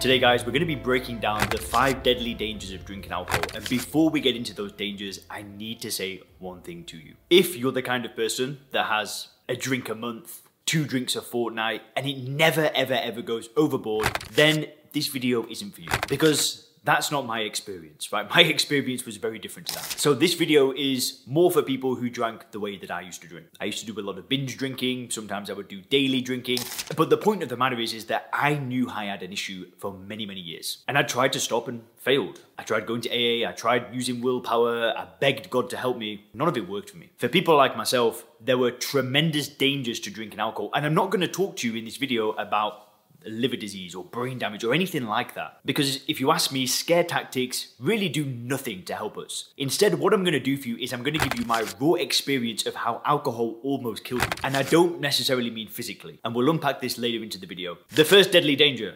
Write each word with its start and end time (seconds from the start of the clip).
Today, 0.00 0.20
guys, 0.20 0.46
we're 0.46 0.52
going 0.52 0.60
to 0.60 0.66
be 0.66 0.76
breaking 0.76 1.18
down 1.18 1.48
the 1.48 1.58
five 1.58 2.04
deadly 2.04 2.32
dangers 2.32 2.70
of 2.70 2.84
drinking 2.84 3.10
alcohol. 3.10 3.42
And 3.52 3.68
before 3.68 4.10
we 4.10 4.20
get 4.20 4.36
into 4.36 4.54
those 4.54 4.70
dangers, 4.70 5.26
I 5.28 5.42
need 5.42 5.80
to 5.80 5.90
say 5.90 6.22
one 6.38 6.60
thing 6.60 6.84
to 6.84 6.96
you. 6.96 7.16
If 7.30 7.56
you're 7.56 7.72
the 7.72 7.82
kind 7.82 8.06
of 8.06 8.14
person 8.14 8.60
that 8.70 8.86
has 8.86 9.26
a 9.48 9.56
drink 9.56 9.88
a 9.88 9.96
month, 9.96 10.42
two 10.66 10.84
drinks 10.84 11.16
a 11.16 11.20
fortnight, 11.20 11.82
and 11.96 12.06
it 12.06 12.18
never, 12.28 12.70
ever, 12.76 12.94
ever 12.94 13.22
goes 13.22 13.48
overboard, 13.56 14.06
then 14.30 14.66
this 14.92 15.08
video 15.08 15.44
isn't 15.48 15.74
for 15.74 15.80
you. 15.80 15.88
Because 16.06 16.67
that's 16.88 17.10
not 17.10 17.26
my 17.26 17.40
experience, 17.40 18.12
right? 18.12 18.28
My 18.34 18.42
experience 18.42 19.04
was 19.04 19.16
very 19.18 19.38
different 19.38 19.68
to 19.68 19.74
that. 19.74 19.84
So 19.98 20.14
this 20.14 20.34
video 20.34 20.72
is 20.72 21.20
more 21.26 21.50
for 21.50 21.62
people 21.62 21.94
who 21.96 22.08
drank 22.08 22.50
the 22.52 22.60
way 22.60 22.78
that 22.78 22.90
I 22.90 23.02
used 23.02 23.20
to 23.22 23.28
drink. 23.28 23.46
I 23.60 23.66
used 23.66 23.80
to 23.80 23.86
do 23.92 24.00
a 24.00 24.04
lot 24.08 24.16
of 24.16 24.28
binge 24.28 24.56
drinking. 24.56 25.10
Sometimes 25.10 25.50
I 25.50 25.52
would 25.52 25.68
do 25.68 25.80
daily 25.82 26.20
drinking. 26.20 26.60
But 26.96 27.10
the 27.10 27.16
point 27.16 27.42
of 27.42 27.48
the 27.48 27.56
matter 27.56 27.78
is, 27.78 27.92
is 27.92 28.06
that 28.06 28.28
I 28.32 28.54
knew 28.54 28.88
I 28.88 29.04
had 29.04 29.22
an 29.22 29.32
issue 29.32 29.66
for 29.76 29.92
many, 29.92 30.24
many 30.24 30.40
years. 30.40 30.78
And 30.88 30.96
I 30.96 31.02
tried 31.02 31.32
to 31.34 31.40
stop 31.40 31.68
and 31.68 31.82
failed. 31.96 32.40
I 32.58 32.62
tried 32.62 32.86
going 32.86 33.02
to 33.02 33.10
AA. 33.10 33.48
I 33.48 33.52
tried 33.52 33.92
using 33.92 34.22
willpower. 34.22 34.94
I 34.96 35.06
begged 35.20 35.50
God 35.50 35.68
to 35.70 35.76
help 35.76 35.98
me. 35.98 36.24
None 36.32 36.48
of 36.48 36.56
it 36.56 36.68
worked 36.68 36.90
for 36.90 36.96
me. 36.96 37.10
For 37.18 37.28
people 37.28 37.56
like 37.56 37.76
myself, 37.76 38.24
there 38.40 38.56
were 38.56 38.70
tremendous 38.70 39.48
dangers 39.48 40.00
to 40.00 40.10
drinking 40.10 40.40
alcohol. 40.40 40.70
And 40.74 40.86
I'm 40.86 40.94
not 40.94 41.10
going 41.10 41.20
to 41.20 41.28
talk 41.28 41.56
to 41.56 41.68
you 41.68 41.76
in 41.76 41.84
this 41.84 41.98
video 41.98 42.30
about 42.32 42.87
liver 43.26 43.56
disease 43.56 43.94
or 43.94 44.04
brain 44.04 44.38
damage 44.38 44.64
or 44.64 44.74
anything 44.74 45.06
like 45.06 45.34
that. 45.34 45.60
Because 45.64 46.00
if 46.08 46.20
you 46.20 46.30
ask 46.30 46.52
me, 46.52 46.66
scare 46.66 47.04
tactics 47.04 47.74
really 47.78 48.08
do 48.08 48.24
nothing 48.24 48.84
to 48.84 48.94
help 48.94 49.18
us. 49.18 49.52
Instead, 49.56 49.98
what 49.98 50.12
I'm 50.12 50.22
going 50.22 50.32
to 50.32 50.40
do 50.40 50.56
for 50.56 50.68
you 50.68 50.76
is 50.76 50.92
I'm 50.92 51.02
going 51.02 51.18
to 51.18 51.28
give 51.28 51.38
you 51.38 51.44
my 51.44 51.66
raw 51.80 51.94
experience 51.94 52.66
of 52.66 52.74
how 52.74 53.02
alcohol 53.04 53.58
almost 53.62 54.04
killed 54.04 54.22
me. 54.22 54.36
And 54.44 54.56
I 54.56 54.62
don't 54.62 55.00
necessarily 55.00 55.50
mean 55.50 55.68
physically. 55.68 56.18
And 56.24 56.34
we'll 56.34 56.50
unpack 56.50 56.80
this 56.80 56.98
later 56.98 57.22
into 57.22 57.38
the 57.38 57.46
video. 57.46 57.78
The 57.90 58.04
first 58.04 58.32
deadly 58.32 58.56
danger 58.56 58.94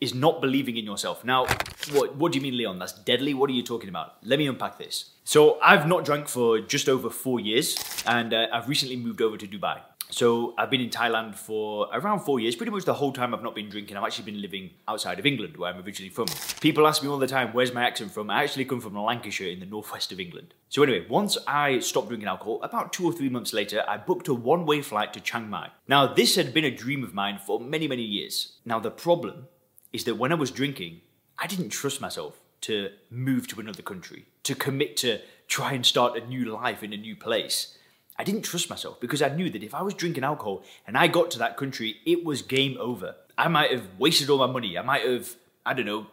is 0.00 0.14
not 0.14 0.40
believing 0.40 0.76
in 0.76 0.84
yourself. 0.84 1.24
Now, 1.24 1.46
what, 1.92 2.16
what 2.16 2.32
do 2.32 2.38
you 2.38 2.42
mean, 2.42 2.56
Leon? 2.56 2.78
That's 2.78 2.92
deadly? 2.92 3.34
What 3.34 3.50
are 3.50 3.52
you 3.52 3.62
talking 3.62 3.88
about? 3.88 4.14
Let 4.22 4.38
me 4.38 4.46
unpack 4.46 4.78
this. 4.78 5.10
So, 5.24 5.60
I've 5.60 5.86
not 5.86 6.04
drank 6.04 6.26
for 6.26 6.60
just 6.60 6.88
over 6.88 7.10
four 7.10 7.38
years, 7.38 7.76
and 8.06 8.32
uh, 8.32 8.46
I've 8.52 8.68
recently 8.68 8.96
moved 8.96 9.20
over 9.20 9.36
to 9.36 9.46
Dubai. 9.46 9.80
So 10.10 10.54
I've 10.58 10.70
been 10.70 10.80
in 10.80 10.90
Thailand 10.90 11.36
for 11.36 11.88
around 11.92 12.20
four 12.20 12.40
years. 12.40 12.56
Pretty 12.56 12.72
much 12.72 12.84
the 12.84 12.94
whole 12.94 13.12
time 13.12 13.32
I've 13.32 13.42
not 13.42 13.54
been 13.54 13.68
drinking. 13.68 13.96
I've 13.96 14.04
actually 14.04 14.30
been 14.30 14.42
living 14.42 14.70
outside 14.88 15.18
of 15.18 15.26
England, 15.26 15.56
where 15.56 15.72
I'm 15.72 15.84
originally 15.84 16.10
from. 16.10 16.26
People 16.60 16.86
ask 16.86 17.02
me 17.02 17.08
all 17.08 17.18
the 17.18 17.26
time, 17.26 17.52
"Where's 17.52 17.72
my 17.72 17.84
accent 17.84 18.10
from?" 18.12 18.28
I 18.28 18.42
actually 18.42 18.64
come 18.64 18.80
from 18.80 18.94
Lancashire 18.94 19.50
in 19.50 19.60
the 19.60 19.66
northwest 19.66 20.12
of 20.12 20.20
England. 20.20 20.54
So 20.68 20.82
anyway, 20.82 21.06
once 21.08 21.38
I 21.46 21.78
stopped 21.78 22.08
drinking 22.08 22.28
alcohol, 22.28 22.60
about 22.62 22.92
two 22.92 23.04
or 23.06 23.12
three 23.12 23.28
months 23.28 23.52
later, 23.52 23.84
I 23.86 23.96
booked 23.96 24.28
a 24.28 24.34
one-way 24.34 24.82
flight 24.82 25.12
to 25.14 25.20
Chiang 25.20 25.48
Mai. 25.48 25.70
Now 25.86 26.06
this 26.06 26.36
had 26.36 26.52
been 26.52 26.64
a 26.64 26.70
dream 26.70 27.04
of 27.04 27.14
mine 27.14 27.38
for 27.38 27.60
many, 27.60 27.86
many 27.88 28.02
years. 28.02 28.58
Now 28.64 28.80
the 28.80 28.90
problem 28.90 29.46
is 29.92 30.04
that 30.04 30.16
when 30.16 30.32
I 30.32 30.36
was 30.36 30.50
drinking, 30.50 31.00
I 31.38 31.46
didn't 31.46 31.70
trust 31.70 32.00
myself 32.00 32.40
to 32.62 32.90
move 33.10 33.48
to 33.48 33.60
another 33.60 33.82
country, 33.82 34.26
to 34.42 34.54
commit 34.54 34.96
to 34.98 35.20
try 35.48 35.72
and 35.72 35.84
start 35.84 36.16
a 36.16 36.26
new 36.26 36.44
life 36.44 36.82
in 36.82 36.92
a 36.92 36.96
new 36.96 37.16
place. 37.16 37.76
I 38.20 38.22
didn't 38.22 38.42
trust 38.42 38.68
myself 38.68 39.00
because 39.00 39.22
I 39.22 39.30
knew 39.30 39.48
that 39.48 39.62
if 39.62 39.74
I 39.74 39.80
was 39.80 39.94
drinking 39.94 40.24
alcohol 40.24 40.62
and 40.86 40.98
I 40.98 41.06
got 41.06 41.30
to 41.30 41.38
that 41.38 41.56
country, 41.56 41.96
it 42.04 42.22
was 42.22 42.42
game 42.42 42.76
over. 42.78 43.14
I 43.38 43.48
might 43.48 43.70
have 43.70 43.86
wasted 43.98 44.28
all 44.28 44.36
my 44.36 44.46
money. 44.46 44.76
I 44.76 44.82
might 44.82 45.06
have, 45.06 45.36
I 45.64 45.72
don't 45.72 45.86
know, 45.86 46.06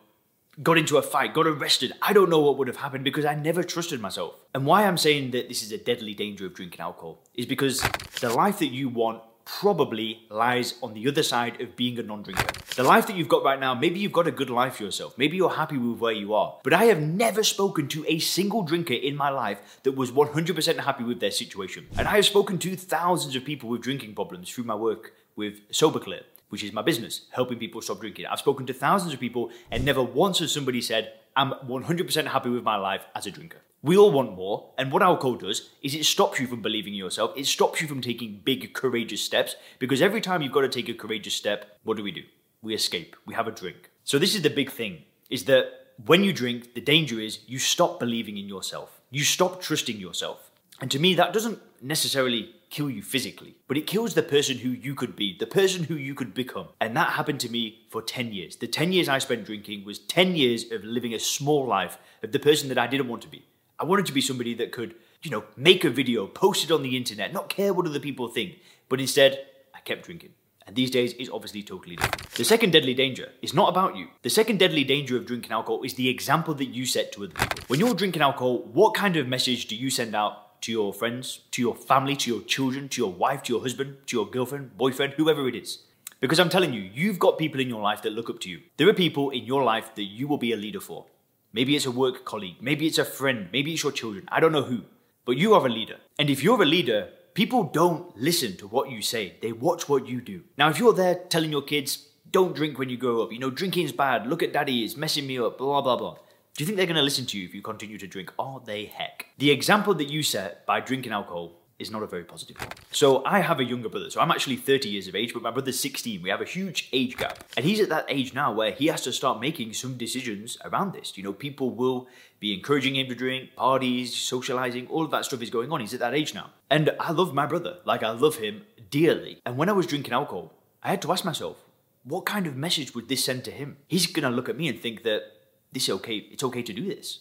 got 0.63 0.77
into 0.77 0.95
a 0.95 1.01
fight, 1.01 1.33
got 1.33 1.47
arrested. 1.47 1.91
I 2.01 2.13
don't 2.13 2.29
know 2.29 2.39
what 2.39 2.57
would 2.59 2.69
have 2.69 2.77
happened 2.77 3.03
because 3.03 3.25
I 3.25 3.35
never 3.35 3.61
trusted 3.61 3.99
myself. 3.99 4.35
And 4.55 4.65
why 4.65 4.85
I'm 4.85 4.97
saying 4.97 5.31
that 5.31 5.49
this 5.49 5.61
is 5.61 5.73
a 5.73 5.77
deadly 5.77 6.13
danger 6.13 6.45
of 6.45 6.53
drinking 6.53 6.79
alcohol 6.79 7.19
is 7.35 7.45
because 7.45 7.81
the 8.21 8.29
life 8.29 8.59
that 8.59 8.67
you 8.67 8.87
want 8.87 9.21
probably 9.47 10.25
lies 10.29 10.75
on 10.83 10.93
the 10.93 11.07
other 11.07 11.23
side 11.23 11.61
of 11.61 11.75
being 11.75 11.97
a 11.97 12.03
non 12.03 12.21
drinker. 12.21 12.45
The 12.75 12.83
life 12.83 13.07
that 13.07 13.15
you've 13.15 13.29
got 13.29 13.43
right 13.43 13.59
now, 13.59 13.73
maybe 13.73 13.99
you've 13.99 14.11
got 14.11 14.27
a 14.27 14.31
good 14.31 14.49
life 14.49 14.75
for 14.75 14.83
yourself. 14.83 15.17
Maybe 15.17 15.37
you're 15.37 15.49
happy 15.49 15.77
with 15.77 15.99
where 15.99 16.11
you 16.11 16.33
are. 16.33 16.57
But 16.63 16.73
I 16.73 16.85
have 16.85 17.01
never 17.01 17.43
spoken 17.43 17.87
to 17.89 18.05
a 18.07 18.19
single 18.19 18.61
drinker 18.63 18.93
in 18.93 19.15
my 19.15 19.29
life 19.29 19.79
that 19.83 19.93
was 19.93 20.11
100% 20.11 20.79
happy 20.79 21.03
with 21.03 21.19
their 21.19 21.31
situation. 21.31 21.87
And 21.97 22.07
I 22.07 22.17
have 22.17 22.25
spoken 22.25 22.59
to 22.59 22.75
thousands 22.75 23.35
of 23.35 23.45
people 23.45 23.69
with 23.69 23.81
drinking 23.81 24.15
problems 24.15 24.49
through 24.49 24.65
my 24.65 24.75
work 24.75 25.13
with 25.35 25.67
SoberClear, 25.69 26.23
which 26.49 26.63
is 26.63 26.73
my 26.73 26.81
business, 26.81 27.21
helping 27.31 27.57
people 27.57 27.81
stop 27.81 28.01
drinking. 28.01 28.25
I've 28.25 28.39
spoken 28.39 28.65
to 28.65 28.73
thousands 28.73 29.13
of 29.13 29.19
people, 29.19 29.49
and 29.71 29.85
never 29.85 30.03
once 30.03 30.39
has 30.39 30.51
somebody 30.51 30.81
said, 30.81 31.13
I'm 31.35 31.51
100% 31.51 32.27
happy 32.27 32.49
with 32.49 32.63
my 32.63 32.75
life 32.75 33.05
as 33.15 33.25
a 33.25 33.31
drinker. 33.31 33.59
We 33.87 33.95
all 33.95 34.11
want 34.11 34.35
more, 34.35 34.73
and 34.77 34.91
what 34.91 35.01
alcohol 35.01 35.35
does 35.35 35.69
is 35.81 35.95
it 35.95 36.03
stops 36.03 36.41
you 36.41 36.47
from 36.47 36.61
believing 36.61 36.91
in 36.91 36.99
yourself. 36.99 37.31
It 37.37 37.45
stops 37.45 37.79
you 37.79 37.87
from 37.87 38.01
taking 38.01 38.41
big, 38.43 38.73
courageous 38.73 39.21
steps 39.21 39.55
because 39.79 40.01
every 40.01 40.19
time 40.19 40.41
you've 40.41 40.51
got 40.51 40.63
to 40.63 40.67
take 40.67 40.89
a 40.89 40.93
courageous 40.93 41.35
step, 41.35 41.79
what 41.83 41.95
do 41.95 42.03
we 42.03 42.11
do? 42.11 42.23
We 42.61 42.73
escape. 42.73 43.15
We 43.25 43.33
have 43.35 43.47
a 43.47 43.51
drink. 43.51 43.89
So 44.03 44.19
this 44.19 44.35
is 44.35 44.41
the 44.41 44.49
big 44.49 44.71
thing: 44.71 45.03
is 45.29 45.45
that 45.45 45.71
when 46.05 46.25
you 46.25 46.33
drink, 46.33 46.73
the 46.73 46.81
danger 46.81 47.21
is 47.21 47.39
you 47.47 47.59
stop 47.59 47.97
believing 47.97 48.37
in 48.37 48.49
yourself. 48.49 48.99
You 49.09 49.23
stop 49.23 49.61
trusting 49.61 49.95
yourself. 49.95 50.51
And 50.81 50.91
to 50.91 50.99
me, 50.99 51.15
that 51.15 51.31
doesn't 51.31 51.61
necessarily 51.81 52.53
kill 52.69 52.89
you 52.89 53.01
physically, 53.01 53.55
but 53.69 53.77
it 53.77 53.87
kills 53.87 54.15
the 54.15 54.21
person 54.21 54.57
who 54.57 54.71
you 54.71 54.95
could 54.95 55.15
be, 55.15 55.37
the 55.39 55.47
person 55.47 55.85
who 55.85 55.95
you 55.95 56.13
could 56.13 56.33
become. 56.33 56.67
And 56.81 56.97
that 56.97 57.13
happened 57.13 57.39
to 57.39 57.49
me 57.49 57.85
for 57.89 58.01
10 58.01 58.33
years. 58.33 58.57
The 58.57 58.67
10 58.67 58.91
years 58.91 59.07
I 59.07 59.19
spent 59.19 59.45
drinking 59.45 59.85
was 59.85 59.99
10 59.99 60.35
years 60.35 60.69
of 60.73 60.83
living 60.83 61.13
a 61.13 61.19
small 61.19 61.65
life 61.65 61.97
of 62.21 62.33
the 62.33 62.39
person 62.39 62.67
that 62.67 62.77
I 62.77 62.87
didn't 62.87 63.07
want 63.07 63.21
to 63.21 63.29
be. 63.29 63.45
I 63.79 63.83
wanted 63.83 64.07
to 64.07 64.13
be 64.13 64.21
somebody 64.21 64.55
that 64.55 64.71
could, 64.71 64.95
you 65.21 65.29
know, 65.29 65.43
make 65.55 65.83
a 65.83 65.91
video, 65.91 66.25
post 66.25 66.63
it 66.63 66.71
on 66.71 66.81
the 66.81 66.97
internet, 66.97 67.31
not 67.31 67.47
care 67.47 67.73
what 67.73 67.85
other 67.85 67.99
people 67.99 68.27
think. 68.27 68.59
But 68.89 68.99
instead, 68.99 69.45
I 69.75 69.81
kept 69.81 70.05
drinking. 70.05 70.31
And 70.65 70.75
these 70.75 70.89
days 70.89 71.13
is 71.13 71.29
obviously 71.29 71.61
totally 71.61 71.95
different. 71.95 72.29
The 72.31 72.43
second 72.43 72.71
deadly 72.73 72.95
danger 72.95 73.31
is 73.41 73.53
not 73.53 73.69
about 73.69 73.95
you. 73.95 74.07
The 74.23 74.31
second 74.31 74.57
deadly 74.57 74.83
danger 74.83 75.15
of 75.15 75.27
drinking 75.27 75.51
alcohol 75.51 75.83
is 75.83 75.93
the 75.93 76.09
example 76.09 76.55
that 76.55 76.65
you 76.65 76.87
set 76.87 77.11
to 77.13 77.25
other 77.25 77.33
people. 77.33 77.63
When 77.67 77.79
you're 77.79 77.93
drinking 77.93 78.23
alcohol, 78.23 78.63
what 78.73 78.95
kind 78.95 79.15
of 79.15 79.27
message 79.27 79.67
do 79.67 79.75
you 79.75 79.91
send 79.91 80.15
out 80.15 80.59
to 80.63 80.71
your 80.71 80.91
friends, 80.91 81.41
to 81.51 81.61
your 81.61 81.75
family, 81.75 82.15
to 82.15 82.33
your 82.33 82.41
children, 82.41 82.89
to 82.89 83.01
your 83.01 83.13
wife, 83.13 83.43
to 83.43 83.53
your 83.53 83.61
husband, 83.61 83.97
to 84.07 84.17
your 84.17 84.25
girlfriend, 84.25 84.75
boyfriend, 84.75 85.13
whoever 85.13 85.47
it 85.47 85.55
is? 85.55 85.83
Because 86.19 86.39
I'm 86.39 86.49
telling 86.49 86.73
you, 86.73 86.81
you've 86.81 87.19
got 87.19 87.37
people 87.37 87.61
in 87.61 87.69
your 87.69 87.81
life 87.81 88.01
that 88.01 88.11
look 88.11 88.29
up 88.29 88.39
to 88.39 88.49
you. 88.49 88.61
There 88.77 88.89
are 88.89 88.93
people 88.93 89.29
in 89.29 89.45
your 89.45 89.63
life 89.63 89.93
that 89.93 90.03
you 90.03 90.27
will 90.27 90.39
be 90.39 90.51
a 90.51 90.57
leader 90.57 90.79
for. 90.79 91.05
Maybe 91.53 91.75
it's 91.75 91.85
a 91.85 91.91
work 91.91 92.25
colleague, 92.25 92.57
maybe 92.61 92.87
it's 92.87 92.97
a 92.97 93.05
friend, 93.05 93.47
maybe 93.51 93.73
it's 93.73 93.83
your 93.83 93.91
children. 93.91 94.27
I 94.29 94.39
don't 94.39 94.51
know 94.51 94.63
who. 94.63 94.81
But 95.25 95.37
you 95.37 95.53
are 95.53 95.65
a 95.65 95.69
leader. 95.69 95.97
And 96.19 96.29
if 96.29 96.43
you're 96.43 96.61
a 96.61 96.65
leader, 96.65 97.09
people 97.33 97.63
don't 97.63 98.15
listen 98.17 98.57
to 98.57 98.67
what 98.67 98.89
you 98.89 99.01
say, 99.01 99.35
they 99.41 99.51
watch 99.51 99.89
what 99.89 100.07
you 100.07 100.21
do. 100.21 100.43
Now, 100.57 100.69
if 100.69 100.79
you're 100.79 100.93
there 100.93 101.15
telling 101.15 101.51
your 101.51 101.61
kids, 101.61 102.07
don't 102.31 102.55
drink 102.55 102.77
when 102.77 102.89
you 102.89 102.97
grow 102.97 103.21
up, 103.21 103.31
you 103.31 103.39
know, 103.39 103.49
drinking's 103.49 103.91
bad, 103.91 104.27
look 104.27 104.43
at 104.43 104.53
daddy, 104.53 104.83
it's 104.83 104.97
messing 104.97 105.27
me 105.27 105.39
up, 105.39 105.57
blah, 105.57 105.81
blah, 105.81 105.95
blah. 105.95 106.15
Do 106.55 106.63
you 106.63 106.65
think 106.65 106.77
they're 106.77 106.87
going 106.87 106.95
to 106.95 107.03
listen 107.03 107.25
to 107.27 107.37
you 107.37 107.45
if 107.45 107.53
you 107.53 107.61
continue 107.61 107.97
to 107.99 108.07
drink? 108.07 108.33
Are 108.39 108.59
they 108.65 108.85
heck. 108.85 109.27
The 109.37 109.51
example 109.51 109.93
that 109.93 110.09
you 110.09 110.23
set 110.23 110.65
by 110.65 110.79
drinking 110.79 111.11
alcohol 111.11 111.53
is 111.79 111.91
not 111.91 112.01
a 112.01 112.07
very 112.07 112.23
positive 112.23 112.59
one. 112.59 112.69
So 112.91 113.23
I 113.23 113.39
have 113.39 113.59
a 113.59 113.63
younger 113.63 113.89
brother. 113.89 114.09
So 114.09 114.19
I'm 114.19 114.31
actually 114.31 114.55
30 114.55 114.89
years 114.89 115.07
of 115.07 115.15
age, 115.15 115.33
but 115.33 115.43
my 115.43 115.51
brother's 115.51 115.79
16. 115.79 116.21
We 116.21 116.29
have 116.29 116.41
a 116.41 116.45
huge 116.45 116.89
age 116.91 117.17
gap. 117.17 117.43
And 117.55 117.65
he's 117.65 117.79
at 117.79 117.89
that 117.89 118.05
age 118.09 118.33
now 118.33 118.51
where 118.51 118.71
he 118.71 118.87
has 118.87 119.01
to 119.03 119.13
start 119.13 119.39
making 119.39 119.73
some 119.73 119.95
decisions 119.95 120.57
around 120.65 120.93
this. 120.93 121.17
You 121.17 121.23
know, 121.23 121.33
people 121.33 121.69
will 121.69 122.07
be 122.39 122.53
encouraging 122.53 122.95
him 122.95 123.07
to 123.09 123.15
drink, 123.15 123.55
parties, 123.55 124.15
socializing, 124.15 124.87
all 124.87 125.05
of 125.05 125.11
that 125.11 125.25
stuff 125.25 125.41
is 125.41 125.49
going 125.49 125.71
on. 125.71 125.81
He's 125.81 125.93
at 125.93 125.99
that 125.99 126.15
age 126.15 126.33
now. 126.33 126.51
And 126.69 126.91
I 126.99 127.11
love 127.11 127.33
my 127.33 127.45
brother. 127.45 127.77
Like 127.85 128.01
I 128.01 128.09
love 128.11 128.37
him 128.37 128.63
dearly. 128.89 129.39
And 129.45 129.57
when 129.57 129.69
I 129.69 129.73
was 129.73 129.85
drinking 129.85 130.13
alcohol, 130.13 130.53
I 130.81 130.89
had 130.89 131.01
to 131.03 131.11
ask 131.11 131.23
myself, 131.23 131.63
what 132.03 132.25
kind 132.25 132.47
of 132.47 132.55
message 132.55 132.95
would 132.95 133.09
this 133.09 133.23
send 133.23 133.43
to 133.45 133.51
him? 133.51 133.77
He's 133.87 134.07
going 134.07 134.23
to 134.23 134.35
look 134.35 134.49
at 134.49 134.57
me 134.57 134.67
and 134.67 134.79
think 134.79 135.03
that 135.03 135.23
this 135.71 135.83
is 135.83 135.89
okay. 135.95 136.15
It's 136.15 136.43
okay 136.43 136.63
to 136.63 136.73
do 136.73 136.85
this. 136.87 137.19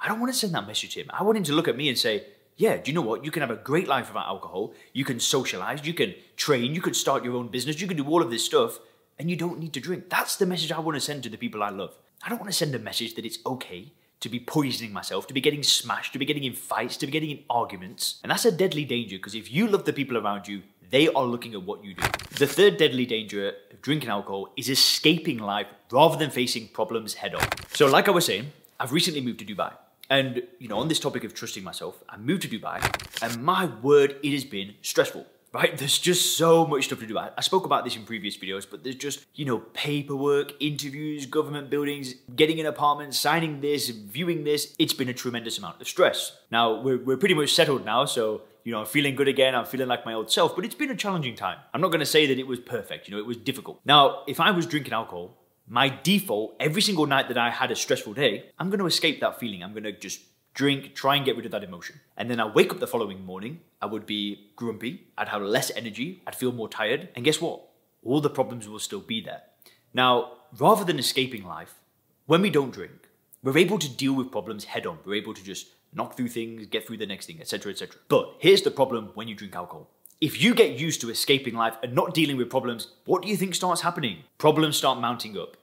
I 0.00 0.08
don't 0.08 0.20
want 0.20 0.32
to 0.32 0.38
send 0.38 0.54
that 0.54 0.66
message 0.66 0.94
to 0.94 1.00
him. 1.00 1.10
I 1.10 1.22
want 1.22 1.38
him 1.38 1.44
to 1.44 1.52
look 1.52 1.68
at 1.68 1.76
me 1.76 1.88
and 1.88 1.98
say, 1.98 2.24
yeah, 2.56 2.76
do 2.76 2.90
you 2.90 2.94
know 2.94 3.02
what? 3.02 3.24
You 3.24 3.30
can 3.30 3.40
have 3.40 3.50
a 3.50 3.56
great 3.56 3.88
life 3.88 4.08
without 4.08 4.26
alcohol. 4.26 4.74
You 4.92 5.04
can 5.04 5.18
socialize, 5.18 5.84
you 5.86 5.94
can 5.94 6.14
train, 6.36 6.74
you 6.74 6.80
can 6.80 6.94
start 6.94 7.24
your 7.24 7.36
own 7.36 7.48
business, 7.48 7.80
you 7.80 7.88
can 7.88 7.96
do 7.96 8.06
all 8.06 8.22
of 8.22 8.30
this 8.30 8.44
stuff, 8.44 8.78
and 9.18 9.28
you 9.28 9.36
don't 9.36 9.58
need 9.58 9.72
to 9.74 9.80
drink. 9.80 10.08
That's 10.08 10.36
the 10.36 10.46
message 10.46 10.72
I 10.72 10.78
want 10.78 10.96
to 10.96 11.00
send 11.00 11.22
to 11.24 11.28
the 11.28 11.36
people 11.36 11.62
I 11.62 11.70
love. 11.70 11.96
I 12.22 12.28
don't 12.28 12.38
want 12.38 12.50
to 12.50 12.56
send 12.56 12.74
a 12.74 12.78
message 12.78 13.14
that 13.16 13.24
it's 13.24 13.38
okay 13.44 13.92
to 14.20 14.28
be 14.28 14.40
poisoning 14.40 14.92
myself, 14.92 15.26
to 15.26 15.34
be 15.34 15.40
getting 15.40 15.62
smashed, 15.62 16.12
to 16.12 16.18
be 16.18 16.24
getting 16.24 16.44
in 16.44 16.54
fights, 16.54 16.96
to 16.96 17.06
be 17.06 17.12
getting 17.12 17.30
in 17.30 17.40
arguments. 17.50 18.20
And 18.22 18.30
that's 18.30 18.44
a 18.44 18.52
deadly 18.52 18.84
danger 18.84 19.16
because 19.16 19.34
if 19.34 19.52
you 19.52 19.66
love 19.66 19.84
the 19.84 19.92
people 19.92 20.16
around 20.16 20.48
you, 20.48 20.62
they 20.90 21.08
are 21.08 21.24
looking 21.24 21.54
at 21.54 21.62
what 21.62 21.84
you 21.84 21.94
do. 21.94 22.02
The 22.38 22.46
third 22.46 22.76
deadly 22.76 23.04
danger 23.04 23.48
of 23.48 23.82
drinking 23.82 24.08
alcohol 24.08 24.48
is 24.56 24.70
escaping 24.70 25.38
life 25.38 25.66
rather 25.90 26.16
than 26.16 26.30
facing 26.30 26.68
problems 26.68 27.14
head 27.14 27.34
on. 27.34 27.44
So, 27.72 27.86
like 27.86 28.08
I 28.08 28.12
was 28.12 28.26
saying, 28.26 28.52
I've 28.78 28.92
recently 28.92 29.20
moved 29.20 29.40
to 29.40 29.44
Dubai. 29.44 29.72
And, 30.10 30.42
you 30.58 30.68
know, 30.68 30.78
on 30.78 30.88
this 30.88 31.00
topic 31.00 31.24
of 31.24 31.34
trusting 31.34 31.64
myself, 31.64 32.02
I 32.08 32.16
moved 32.16 32.42
to 32.42 32.48
Dubai, 32.48 32.78
and 33.22 33.42
my 33.42 33.66
word, 33.66 34.16
it 34.22 34.32
has 34.32 34.44
been 34.44 34.74
stressful 34.82 35.26
right? 35.54 35.78
There's 35.78 35.98
just 35.98 36.36
so 36.36 36.66
much 36.66 36.84
stuff 36.84 36.98
to 36.98 37.06
do. 37.06 37.16
I 37.16 37.40
spoke 37.40 37.64
about 37.64 37.84
this 37.84 37.96
in 37.96 38.02
previous 38.04 38.36
videos, 38.36 38.66
but 38.68 38.82
there's 38.82 38.96
just, 38.96 39.24
you 39.34 39.46
know, 39.46 39.58
paperwork, 39.72 40.52
interviews, 40.60 41.24
government 41.24 41.70
buildings, 41.70 42.14
getting 42.34 42.60
an 42.60 42.66
apartment, 42.66 43.14
signing 43.14 43.60
this, 43.60 43.88
viewing 43.88 44.44
this. 44.44 44.74
It's 44.78 44.92
been 44.92 45.08
a 45.08 45.14
tremendous 45.14 45.56
amount 45.56 45.80
of 45.80 45.88
stress. 45.88 46.36
Now, 46.50 46.80
we're, 46.80 46.98
we're 46.98 47.16
pretty 47.16 47.34
much 47.34 47.54
settled 47.54 47.84
now, 47.84 48.04
so, 48.04 48.42
you 48.64 48.72
know, 48.72 48.80
I'm 48.80 48.86
feeling 48.86 49.14
good 49.14 49.28
again. 49.28 49.54
I'm 49.54 49.64
feeling 49.64 49.88
like 49.88 50.04
my 50.04 50.12
old 50.12 50.30
self, 50.30 50.56
but 50.56 50.64
it's 50.64 50.74
been 50.74 50.90
a 50.90 50.96
challenging 50.96 51.36
time. 51.36 51.58
I'm 51.72 51.80
not 51.80 51.88
going 51.88 52.00
to 52.00 52.06
say 52.06 52.26
that 52.26 52.38
it 52.38 52.46
was 52.46 52.58
perfect, 52.58 53.08
you 53.08 53.14
know, 53.14 53.20
it 53.20 53.26
was 53.26 53.36
difficult. 53.36 53.80
Now, 53.84 54.24
if 54.26 54.40
I 54.40 54.50
was 54.50 54.66
drinking 54.66 54.92
alcohol, 54.92 55.36
my 55.66 55.88
default, 56.02 56.56
every 56.60 56.82
single 56.82 57.06
night 57.06 57.28
that 57.28 57.38
I 57.38 57.50
had 57.50 57.70
a 57.70 57.76
stressful 57.76 58.14
day, 58.14 58.50
I'm 58.58 58.68
going 58.68 58.80
to 58.80 58.86
escape 58.86 59.20
that 59.20 59.40
feeling. 59.40 59.62
I'm 59.62 59.72
going 59.72 59.84
to 59.84 59.92
just 59.92 60.20
drink, 60.52 60.94
try 60.94 61.16
and 61.16 61.24
get 61.24 61.36
rid 61.36 61.46
of 61.46 61.52
that 61.52 61.64
emotion. 61.64 62.00
And 62.16 62.30
then 62.30 62.40
I 62.40 62.46
wake 62.46 62.72
up 62.72 62.80
the 62.80 62.86
following 62.86 63.24
morning, 63.24 63.60
I 63.82 63.86
would 63.86 64.06
be 64.06 64.50
grumpy, 64.56 65.08
I'd 65.18 65.28
have 65.28 65.42
less 65.42 65.70
energy, 65.74 66.22
I'd 66.26 66.36
feel 66.36 66.52
more 66.52 66.68
tired, 66.68 67.08
and 67.16 67.24
guess 67.24 67.40
what? 67.40 67.62
All 68.04 68.20
the 68.20 68.30
problems 68.30 68.68
will 68.68 68.78
still 68.78 69.00
be 69.00 69.20
there. 69.20 69.42
Now, 69.92 70.32
rather 70.56 70.84
than 70.84 70.98
escaping 70.98 71.44
life, 71.44 71.74
when 72.26 72.42
we 72.42 72.50
don't 72.50 72.72
drink, 72.72 73.08
we're 73.42 73.58
able 73.58 73.78
to 73.78 73.88
deal 73.88 74.14
with 74.14 74.32
problems 74.32 74.64
head 74.64 74.86
on. 74.86 74.98
We're 75.04 75.16
able 75.16 75.34
to 75.34 75.44
just 75.44 75.66
knock 75.92 76.16
through 76.16 76.28
things, 76.28 76.66
get 76.66 76.86
through 76.86 76.96
the 76.98 77.06
next 77.06 77.26
thing, 77.26 77.40
etc., 77.40 77.72
etc. 77.72 77.96
But 78.08 78.36
here's 78.38 78.62
the 78.62 78.70
problem 78.70 79.10
when 79.14 79.28
you 79.28 79.34
drink 79.34 79.54
alcohol. 79.54 79.90
If 80.20 80.42
you 80.42 80.54
get 80.54 80.78
used 80.78 81.00
to 81.02 81.10
escaping 81.10 81.54
life 81.54 81.76
and 81.82 81.94
not 81.94 82.14
dealing 82.14 82.36
with 82.36 82.50
problems, 82.50 82.88
what 83.04 83.22
do 83.22 83.28
you 83.28 83.36
think 83.36 83.54
starts 83.54 83.82
happening? 83.82 84.24
Problems 84.38 84.76
start 84.76 85.00
mounting 85.00 85.36
up 85.36 85.56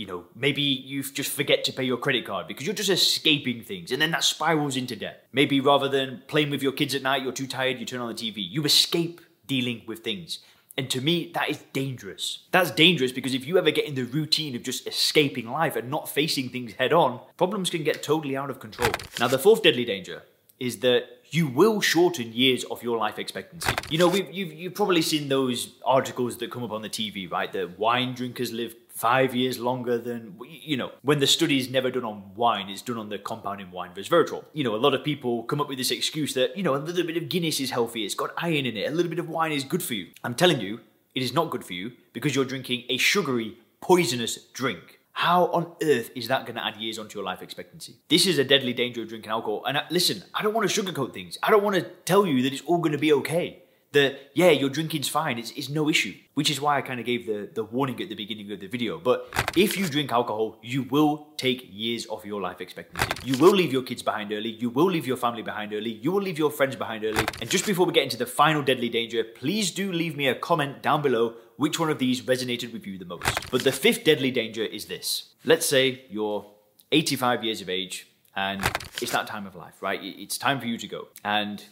you 0.00 0.06
know, 0.06 0.24
maybe 0.34 0.62
you 0.62 1.02
just 1.02 1.30
forget 1.30 1.62
to 1.62 1.74
pay 1.74 1.84
your 1.84 1.98
credit 1.98 2.24
card 2.24 2.48
because 2.48 2.64
you're 2.64 2.74
just 2.74 2.88
escaping 2.88 3.62
things 3.62 3.92
and 3.92 4.00
then 4.00 4.10
that 4.12 4.24
spirals 4.24 4.74
into 4.74 4.96
debt. 4.96 5.26
Maybe 5.30 5.60
rather 5.60 5.90
than 5.90 6.22
playing 6.26 6.48
with 6.48 6.62
your 6.62 6.72
kids 6.72 6.94
at 6.94 7.02
night, 7.02 7.22
you're 7.22 7.32
too 7.32 7.46
tired, 7.46 7.78
you 7.78 7.84
turn 7.84 8.00
on 8.00 8.08
the 8.08 8.14
TV. 8.14 8.36
You 8.36 8.64
escape 8.64 9.20
dealing 9.46 9.82
with 9.86 9.98
things. 9.98 10.38
And 10.78 10.88
to 10.88 11.02
me, 11.02 11.30
that 11.34 11.50
is 11.50 11.58
dangerous. 11.74 12.46
That's 12.50 12.70
dangerous 12.70 13.12
because 13.12 13.34
if 13.34 13.46
you 13.46 13.58
ever 13.58 13.70
get 13.70 13.84
in 13.84 13.94
the 13.94 14.04
routine 14.04 14.56
of 14.56 14.62
just 14.62 14.86
escaping 14.86 15.50
life 15.50 15.76
and 15.76 15.90
not 15.90 16.08
facing 16.08 16.48
things 16.48 16.72
head 16.78 16.94
on, 16.94 17.20
problems 17.36 17.68
can 17.68 17.84
get 17.84 18.02
totally 18.02 18.38
out 18.38 18.48
of 18.48 18.58
control. 18.58 18.88
Now, 19.18 19.28
the 19.28 19.38
fourth 19.38 19.62
deadly 19.62 19.84
danger 19.84 20.22
is 20.58 20.78
that 20.78 21.19
you 21.30 21.46
will 21.46 21.80
shorten 21.80 22.32
years 22.32 22.64
of 22.64 22.82
your 22.82 22.98
life 22.98 23.18
expectancy. 23.18 23.72
You 23.88 23.98
know, 23.98 24.08
we've, 24.08 24.30
you've, 24.32 24.52
you've 24.52 24.74
probably 24.74 25.02
seen 25.02 25.28
those 25.28 25.74
articles 25.84 26.36
that 26.38 26.50
come 26.50 26.64
up 26.64 26.72
on 26.72 26.82
the 26.82 26.90
TV, 26.90 27.30
right? 27.30 27.52
That 27.52 27.78
wine 27.78 28.14
drinkers 28.14 28.52
live 28.52 28.74
five 28.88 29.34
years 29.34 29.58
longer 29.58 29.96
than, 29.96 30.38
you 30.46 30.76
know, 30.76 30.90
when 31.02 31.20
the 31.20 31.26
study 31.26 31.58
is 31.58 31.70
never 31.70 31.90
done 31.90 32.04
on 32.04 32.34
wine, 32.34 32.68
it's 32.68 32.82
done 32.82 32.98
on 32.98 33.08
the 33.08 33.18
compound 33.18 33.60
in 33.60 33.70
wine 33.70 33.90
resveratrol. 33.94 34.44
You 34.52 34.64
know, 34.64 34.74
a 34.74 34.76
lot 34.76 34.92
of 34.92 35.04
people 35.04 35.44
come 35.44 35.60
up 35.60 35.68
with 35.68 35.78
this 35.78 35.90
excuse 35.90 36.34
that, 36.34 36.56
you 36.56 36.62
know, 36.62 36.74
a 36.74 36.78
little 36.78 37.06
bit 37.06 37.16
of 37.16 37.28
Guinness 37.28 37.60
is 37.60 37.70
healthy, 37.70 38.04
it's 38.04 38.14
got 38.14 38.32
iron 38.36 38.66
in 38.66 38.76
it, 38.76 38.90
a 38.90 38.94
little 38.94 39.08
bit 39.08 39.18
of 39.18 39.28
wine 39.28 39.52
is 39.52 39.64
good 39.64 39.82
for 39.82 39.94
you. 39.94 40.08
I'm 40.22 40.34
telling 40.34 40.60
you, 40.60 40.80
it 41.14 41.22
is 41.22 41.32
not 41.32 41.50
good 41.50 41.64
for 41.64 41.72
you 41.72 41.92
because 42.12 42.34
you're 42.34 42.44
drinking 42.44 42.84
a 42.88 42.98
sugary, 42.98 43.56
poisonous 43.80 44.36
drink. 44.52 44.99
How 45.12 45.46
on 45.46 45.72
earth 45.82 46.10
is 46.14 46.28
that 46.28 46.46
going 46.46 46.56
to 46.56 46.64
add 46.64 46.76
years 46.76 46.98
onto 46.98 47.18
your 47.18 47.24
life 47.24 47.42
expectancy? 47.42 47.96
This 48.08 48.26
is 48.26 48.38
a 48.38 48.44
deadly 48.44 48.72
danger 48.72 49.02
of 49.02 49.08
drinking 49.08 49.30
alcohol. 49.30 49.64
And 49.66 49.78
I, 49.78 49.84
listen, 49.90 50.22
I 50.34 50.42
don't 50.42 50.54
want 50.54 50.70
to 50.70 50.82
sugarcoat 50.82 51.12
things. 51.12 51.36
I 51.42 51.50
don't 51.50 51.62
want 51.62 51.76
to 51.76 51.82
tell 51.82 52.26
you 52.26 52.42
that 52.42 52.52
it's 52.52 52.62
all 52.62 52.78
going 52.78 52.92
to 52.92 52.98
be 52.98 53.12
okay 53.14 53.59
that 53.92 54.30
yeah, 54.34 54.50
your 54.50 54.70
drinking's 54.70 55.08
fine, 55.08 55.38
it's, 55.38 55.50
it's 55.52 55.68
no 55.68 55.88
issue. 55.88 56.14
Which 56.34 56.48
is 56.48 56.60
why 56.60 56.78
I 56.78 56.82
kind 56.82 57.00
of 57.00 57.06
gave 57.06 57.26
the, 57.26 57.50
the 57.52 57.64
warning 57.64 58.00
at 58.00 58.08
the 58.08 58.14
beginning 58.14 58.50
of 58.52 58.60
the 58.60 58.66
video. 58.66 58.98
But 58.98 59.28
if 59.56 59.76
you 59.76 59.88
drink 59.88 60.12
alcohol, 60.12 60.58
you 60.62 60.84
will 60.84 61.28
take 61.36 61.68
years 61.70 62.06
off 62.06 62.24
your 62.24 62.40
life 62.40 62.60
expectancy. 62.60 63.08
You 63.24 63.36
will 63.38 63.52
leave 63.52 63.72
your 63.72 63.82
kids 63.82 64.02
behind 64.02 64.32
early, 64.32 64.50
you 64.50 64.70
will 64.70 64.86
leave 64.86 65.06
your 65.06 65.16
family 65.16 65.42
behind 65.42 65.72
early, 65.72 65.90
you 65.90 66.12
will 66.12 66.22
leave 66.22 66.38
your 66.38 66.50
friends 66.50 66.76
behind 66.76 67.04
early. 67.04 67.24
And 67.40 67.50
just 67.50 67.66
before 67.66 67.84
we 67.84 67.92
get 67.92 68.04
into 68.04 68.16
the 68.16 68.26
final 68.26 68.62
deadly 68.62 68.88
danger, 68.88 69.24
please 69.24 69.70
do 69.70 69.92
leave 69.92 70.16
me 70.16 70.28
a 70.28 70.34
comment 70.34 70.82
down 70.82 71.02
below 71.02 71.34
which 71.56 71.78
one 71.78 71.90
of 71.90 71.98
these 71.98 72.22
resonated 72.22 72.72
with 72.72 72.86
you 72.86 72.96
the 72.96 73.04
most. 73.04 73.50
But 73.50 73.64
the 73.64 73.72
fifth 73.72 74.04
deadly 74.04 74.30
danger 74.30 74.64
is 74.64 74.86
this. 74.86 75.34
Let's 75.44 75.66
say 75.66 76.04
you're 76.08 76.46
85 76.92 77.44
years 77.44 77.60
of 77.60 77.68
age 77.68 78.06
and 78.36 78.62
it's 79.02 79.12
that 79.12 79.26
time 79.26 79.46
of 79.46 79.54
life, 79.54 79.82
right? 79.82 80.00
It's 80.02 80.38
time 80.38 80.60
for 80.60 80.66
you 80.66 80.78
to 80.78 80.86
go. 80.86 81.08
And 81.24 81.62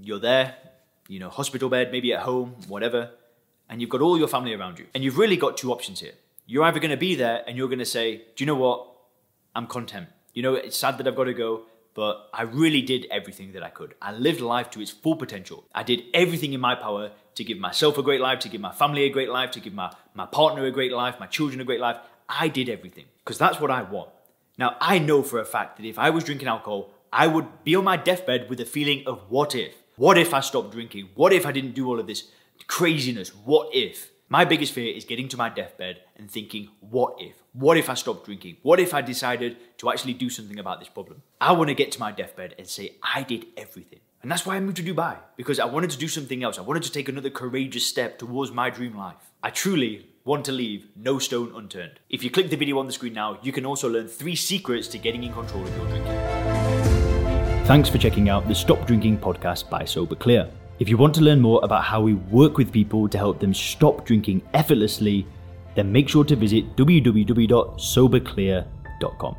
you're 0.00 0.18
there, 0.18 0.56
you 1.08 1.18
know, 1.18 1.28
hospital 1.28 1.68
bed, 1.68 1.92
maybe 1.92 2.12
at 2.12 2.20
home, 2.20 2.56
whatever, 2.68 3.10
and 3.68 3.80
you've 3.80 3.90
got 3.90 4.00
all 4.00 4.18
your 4.18 4.28
family 4.28 4.54
around 4.54 4.78
you. 4.78 4.86
And 4.94 5.02
you've 5.02 5.18
really 5.18 5.36
got 5.36 5.56
two 5.56 5.72
options 5.72 6.00
here. 6.00 6.12
You're 6.46 6.64
either 6.64 6.78
going 6.78 6.90
to 6.90 6.96
be 6.96 7.14
there 7.14 7.42
and 7.46 7.56
you're 7.56 7.68
going 7.68 7.80
to 7.80 7.84
say, 7.84 8.18
Do 8.36 8.44
you 8.44 8.46
know 8.46 8.54
what? 8.54 8.86
I'm 9.54 9.66
content. 9.66 10.08
You 10.34 10.42
know, 10.42 10.54
it's 10.54 10.76
sad 10.76 10.98
that 10.98 11.08
I've 11.08 11.16
got 11.16 11.24
to 11.24 11.34
go, 11.34 11.62
but 11.94 12.28
I 12.32 12.42
really 12.42 12.82
did 12.82 13.06
everything 13.10 13.52
that 13.52 13.62
I 13.62 13.70
could. 13.70 13.94
I 14.02 14.12
lived 14.12 14.40
life 14.40 14.70
to 14.70 14.80
its 14.80 14.90
full 14.90 15.16
potential. 15.16 15.64
I 15.74 15.82
did 15.82 16.02
everything 16.12 16.52
in 16.52 16.60
my 16.60 16.74
power 16.74 17.10
to 17.34 17.44
give 17.44 17.58
myself 17.58 17.96
a 17.96 18.02
great 18.02 18.20
life, 18.20 18.38
to 18.40 18.48
give 18.48 18.60
my 18.60 18.72
family 18.72 19.04
a 19.04 19.08
great 19.08 19.30
life, 19.30 19.50
to 19.52 19.60
give 19.60 19.72
my, 19.72 19.90
my 20.14 20.26
partner 20.26 20.66
a 20.66 20.70
great 20.70 20.92
life, 20.92 21.18
my 21.18 21.26
children 21.26 21.60
a 21.60 21.64
great 21.64 21.80
life. 21.80 21.96
I 22.28 22.48
did 22.48 22.68
everything 22.68 23.06
because 23.24 23.38
that's 23.38 23.60
what 23.60 23.70
I 23.70 23.82
want. 23.82 24.10
Now, 24.58 24.76
I 24.80 24.98
know 24.98 25.22
for 25.22 25.40
a 25.40 25.44
fact 25.44 25.78
that 25.78 25.86
if 25.86 25.98
I 25.98 26.10
was 26.10 26.24
drinking 26.24 26.48
alcohol, 26.48 26.90
I 27.12 27.26
would 27.26 27.64
be 27.64 27.74
on 27.76 27.84
my 27.84 27.96
deathbed 27.96 28.50
with 28.50 28.60
a 28.60 28.64
feeling 28.64 29.04
of 29.06 29.22
what 29.30 29.54
if? 29.54 29.74
What 29.98 30.18
if 30.18 30.34
I 30.34 30.40
stopped 30.40 30.72
drinking? 30.72 31.08
What 31.14 31.32
if 31.32 31.46
I 31.46 31.52
didn't 31.52 31.74
do 31.74 31.88
all 31.88 31.98
of 31.98 32.06
this 32.06 32.24
craziness? 32.66 33.30
What 33.30 33.74
if? 33.74 34.10
My 34.28 34.44
biggest 34.44 34.74
fear 34.74 34.94
is 34.94 35.06
getting 35.06 35.26
to 35.28 35.38
my 35.38 35.48
deathbed 35.48 36.00
and 36.16 36.30
thinking, 36.30 36.68
what 36.80 37.14
if? 37.18 37.36
What 37.54 37.78
if 37.78 37.88
I 37.88 37.94
stopped 37.94 38.26
drinking? 38.26 38.58
What 38.60 38.78
if 38.78 38.92
I 38.92 39.00
decided 39.00 39.56
to 39.78 39.88
actually 39.88 40.12
do 40.12 40.28
something 40.28 40.58
about 40.58 40.80
this 40.80 40.90
problem? 40.90 41.22
I 41.40 41.52
want 41.52 41.68
to 41.68 41.74
get 41.74 41.92
to 41.92 42.00
my 42.00 42.12
deathbed 42.12 42.54
and 42.58 42.66
say, 42.66 42.96
I 43.02 43.22
did 43.22 43.46
everything. 43.56 44.00
And 44.20 44.30
that's 44.30 44.44
why 44.44 44.56
I 44.56 44.60
moved 44.60 44.76
to 44.76 44.82
Dubai, 44.82 45.16
because 45.34 45.58
I 45.58 45.64
wanted 45.64 45.90
to 45.92 45.98
do 45.98 46.08
something 46.08 46.44
else. 46.44 46.58
I 46.58 46.62
wanted 46.62 46.82
to 46.82 46.92
take 46.92 47.08
another 47.08 47.30
courageous 47.30 47.86
step 47.86 48.18
towards 48.18 48.52
my 48.52 48.68
dream 48.68 48.98
life. 48.98 49.30
I 49.42 49.48
truly 49.48 50.08
want 50.26 50.44
to 50.44 50.52
leave 50.52 50.88
no 50.94 51.18
stone 51.18 51.52
unturned. 51.54 52.00
If 52.10 52.22
you 52.22 52.30
click 52.30 52.50
the 52.50 52.56
video 52.56 52.78
on 52.78 52.86
the 52.86 52.92
screen 52.92 53.14
now, 53.14 53.38
you 53.42 53.52
can 53.52 53.64
also 53.64 53.88
learn 53.88 54.08
three 54.08 54.36
secrets 54.36 54.88
to 54.88 54.98
getting 54.98 55.24
in 55.24 55.32
control 55.32 55.64
of 55.64 55.74
your 55.74 55.86
drinking. 55.86 56.35
Thanks 57.66 57.88
for 57.88 57.98
checking 57.98 58.28
out 58.28 58.46
the 58.46 58.54
Stop 58.54 58.86
Drinking 58.86 59.18
podcast 59.18 59.68
by 59.68 59.84
Sober 59.84 60.14
Clear. 60.14 60.48
If 60.78 60.88
you 60.88 60.96
want 60.96 61.16
to 61.16 61.20
learn 61.20 61.40
more 61.40 61.58
about 61.64 61.82
how 61.82 62.00
we 62.00 62.14
work 62.14 62.58
with 62.58 62.70
people 62.70 63.08
to 63.08 63.18
help 63.18 63.40
them 63.40 63.52
stop 63.52 64.04
drinking 64.04 64.42
effortlessly, 64.54 65.26
then 65.74 65.90
make 65.90 66.08
sure 66.08 66.22
to 66.22 66.36
visit 66.36 66.76
www.soberclear.com. 66.76 69.36